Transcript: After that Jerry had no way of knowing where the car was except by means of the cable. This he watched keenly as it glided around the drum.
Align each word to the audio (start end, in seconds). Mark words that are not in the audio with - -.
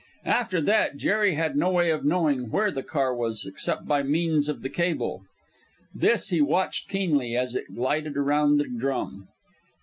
After 0.25 0.59
that 0.61 0.97
Jerry 0.97 1.35
had 1.35 1.55
no 1.55 1.69
way 1.69 1.91
of 1.91 2.03
knowing 2.03 2.49
where 2.49 2.71
the 2.71 2.81
car 2.81 3.15
was 3.15 3.45
except 3.45 3.85
by 3.85 4.01
means 4.01 4.49
of 4.49 4.63
the 4.63 4.69
cable. 4.69 5.21
This 5.93 6.29
he 6.29 6.41
watched 6.41 6.89
keenly 6.89 7.35
as 7.37 7.53
it 7.53 7.75
glided 7.75 8.17
around 8.17 8.57
the 8.57 8.67
drum. 8.67 9.27